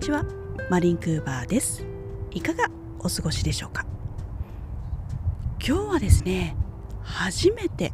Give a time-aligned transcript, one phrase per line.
[0.00, 0.24] ちは。
[0.70, 1.84] マリンクーバーです。
[2.30, 2.70] いかが
[3.00, 3.84] お過ごしでしょうか？
[5.62, 6.56] 今日はですね
[7.02, 7.92] 初めて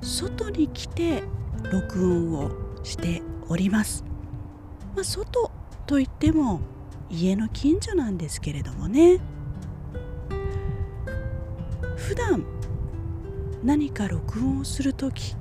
[0.00, 1.24] 外に来て
[1.72, 2.52] 録音を
[2.84, 4.04] しております、
[4.94, 5.50] まあ、外
[5.86, 6.60] といっても
[7.10, 9.18] 家の近所なんですけれどもね。
[11.96, 12.44] 普段
[13.64, 15.34] 何か録音をする時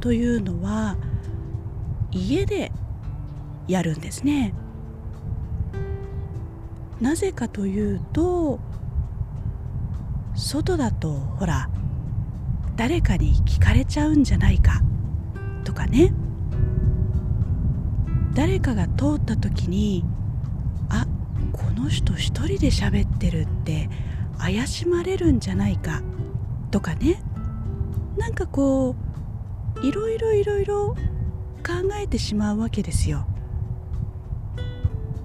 [0.00, 0.98] というのは
[2.10, 2.70] 家で
[3.66, 4.52] やるんですね。
[7.00, 8.60] なぜかというと
[10.34, 11.68] 外だとほら
[12.76, 14.82] 誰かに聞かれちゃうんじゃないか
[15.64, 16.12] とかね。
[18.34, 20.04] 誰かが通った時に
[20.88, 21.06] あ
[21.52, 23.88] この人一人で喋ってるって
[24.38, 26.02] 怪しまれるんじゃないか
[26.72, 27.22] とかね。
[28.16, 28.96] なんかこ
[29.76, 30.96] ういろいろいろいろ
[31.64, 33.26] 考えてしまうわけですよ。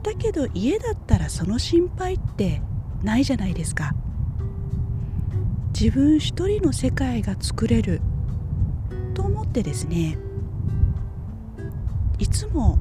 [0.09, 2.63] だけど家だったらその心配って
[3.03, 3.93] ないじゃないですか。
[5.79, 8.01] 自分一人の世界が作れる
[9.13, 10.17] と思ってですね
[12.17, 12.79] いつも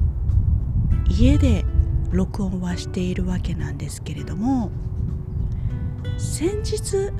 [1.07, 1.63] 家で
[2.11, 4.71] 録音はしているわけなんですけれども
[6.17, 7.13] 先日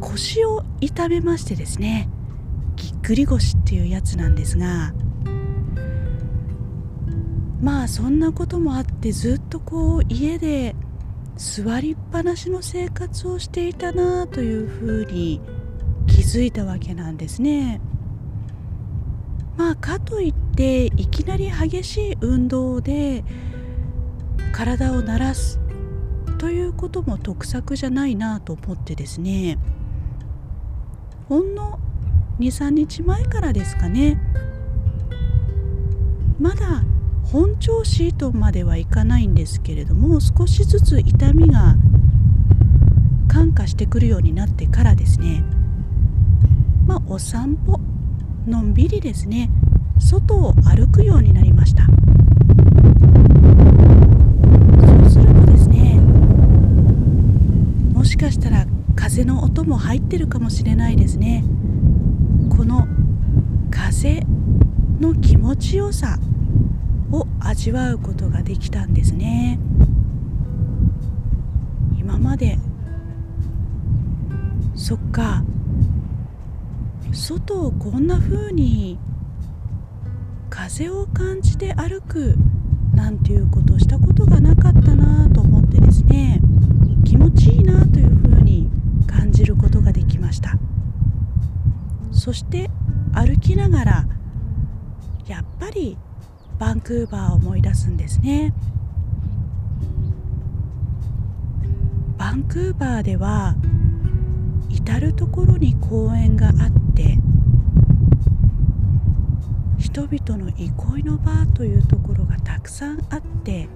[0.00, 2.08] 腰を痛めましてですね
[2.74, 4.94] ぎっくり腰っていうやつなんですが
[7.62, 10.74] まあそんなこともあってずっとこう家で
[11.36, 15.40] 座りっぱなしの生活をしていたなというふうに
[16.06, 17.80] 気づいたわけなんですね。
[19.56, 23.24] まあかといっていきなり激しい運動で
[24.52, 25.60] 体を慣らす
[26.38, 29.58] ということも得策じゃないなと思ってですね。
[31.28, 31.78] ほんの
[32.38, 34.18] 23日前からですかね。
[36.38, 36.82] まだ
[37.32, 41.76] 本調子とまではいかないんですけれども少しずつ痛みが
[43.28, 45.44] 感化してくるようになってからですね。
[46.86, 47.78] まあお散歩
[48.48, 49.48] のんびりですね。
[50.00, 51.84] 外を歩くようになりました。
[51.86, 51.92] そ
[55.06, 56.00] うするとですね
[57.94, 61.44] もしかしたら風の音も入ってるかもしれないですね。
[62.48, 62.88] この
[63.70, 64.26] 風
[64.98, 66.18] の気持ちよさ
[67.50, 69.58] 味わうことができたんですね。
[71.98, 72.58] 今まで。
[74.76, 75.42] そっか。
[77.12, 79.00] 外をこんな風に
[80.48, 82.36] 風を感じて歩く
[82.94, 86.40] なんていうことをしたことがなかったなと思ってですね。
[87.04, 88.70] 気持ちいいなというふうに
[89.08, 90.56] 感じることができました。
[92.12, 92.70] そして
[93.12, 94.06] 歩きながら
[95.26, 95.98] やっぱり
[96.60, 98.52] バンクーバーを思い出すんですね。
[102.18, 103.56] バンクーバーでは
[104.68, 106.54] 至る所に公園があっ
[106.94, 107.16] て
[109.78, 113.70] 人々の憩いの場というところがたくさんあって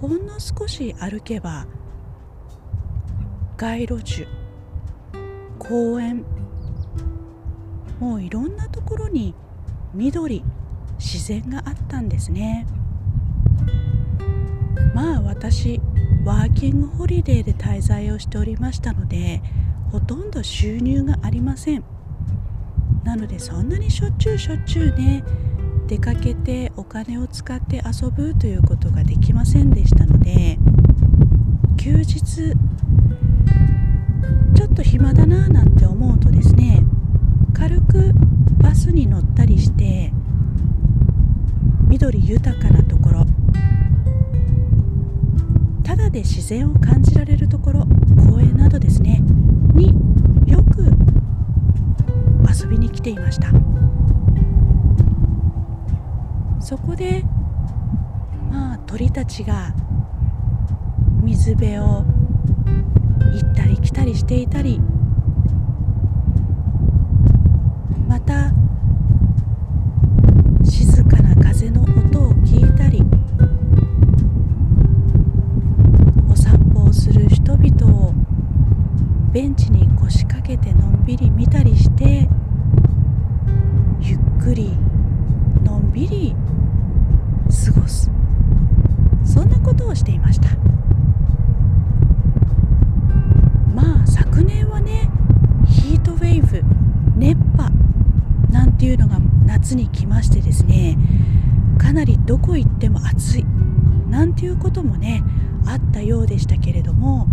[0.00, 1.66] ほんの少し歩けば
[3.58, 4.26] 街路樹
[5.58, 6.24] 公園
[8.00, 9.34] もういろんなところに
[9.92, 10.42] 緑
[10.98, 12.66] 自然があったんですね。
[14.94, 15.80] まあ私
[16.24, 19.40] ワーキングホリデーで滞在をしておりましたので
[19.90, 21.84] ほとんど収入がありません。
[23.04, 25.24] なのでそんなにしょっちゅうしょっちゅうね
[25.86, 30.58] 出かけてお金を使って遊ぶということができませんでしたので
[31.78, 32.22] 休日
[34.54, 36.84] ちょっと暇だななんて思うとですね
[37.54, 38.12] 軽く
[38.62, 40.12] バスに乗ったりして
[41.86, 43.24] 緑豊かなところ。
[45.82, 47.86] ただで自然を感じられるところ
[48.30, 49.22] 公園などですね
[49.72, 49.94] に
[50.46, 50.92] よく
[52.46, 53.50] 遊びに来ていました。
[56.60, 57.24] そこで
[58.50, 59.74] まあ鳥たちが
[61.22, 62.04] 水辺を
[63.32, 64.78] 行ったり来たりしていたり
[79.38, 82.28] ベンチに腰掛けてのんびり見たりして
[84.00, 84.72] ゆっくり
[85.62, 86.34] のんびり
[87.46, 88.10] 過ごす。
[89.24, 90.48] そんなことをしていました。
[93.76, 95.08] まあ昨年はね
[95.68, 96.64] ヒートウェーブ
[97.14, 97.70] 熱波
[98.50, 100.98] なんていうのが夏に来ましてですね
[101.78, 103.44] かなりどこ行っても暑い
[104.08, 105.22] なんていうこともね
[105.64, 107.28] あったようでしたけれども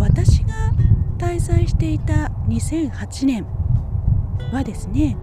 [0.00, 0.74] 私が
[1.16, 3.46] 滞在していた2008年
[4.52, 5.16] はですね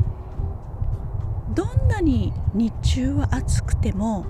[1.53, 4.25] どんなに日中は暑くても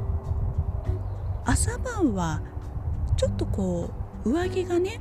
[1.46, 2.42] 朝晩は
[3.18, 3.92] ちょっとこ
[4.26, 5.00] う上着がね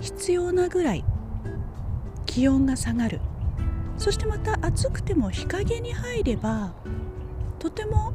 [0.00, 1.04] 必要なぐらい
[2.26, 3.20] 気温が下がる。
[3.98, 6.74] そしてまた暑くても日陰に入れば
[7.58, 8.12] とても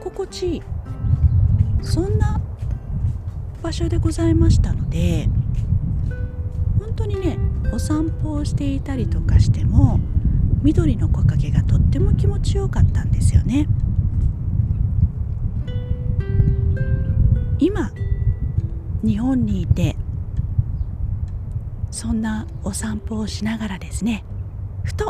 [0.00, 0.62] 心地いい。
[1.80, 2.38] そんな
[3.62, 5.28] 場所でございましたので
[8.38, 10.00] をしていたりとかしても
[10.62, 13.68] 緑の木陰がとっても気持ちよかったんですよね。
[17.58, 17.90] 今
[19.02, 19.96] 日本にいて
[21.90, 24.24] そんなお散歩をしながらですね
[24.84, 25.08] ふと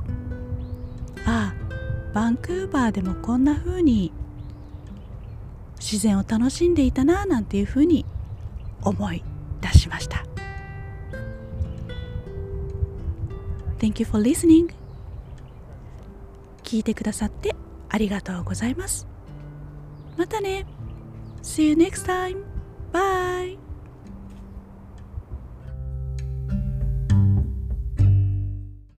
[1.26, 1.54] ああ
[2.14, 4.12] バンクーバーでもこんな風に
[5.78, 8.06] 自然を楽しんでいたななんていう風に
[8.82, 9.22] 思い
[9.60, 10.17] 出しました。
[13.78, 14.72] Thank you for listening
[16.62, 17.54] 聞いてくださって
[17.88, 19.06] ありがとうございます
[20.16, 20.66] またね
[21.42, 22.44] See you next time.
[22.92, 23.67] Bye.